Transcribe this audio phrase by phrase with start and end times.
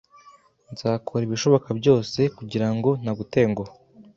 [0.73, 3.71] Nzakora ibishoboka byose kugirango ntagutenguha.